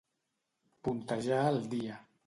Puntejar 0.89 1.41
el 1.55 1.61
dia. 1.77 2.05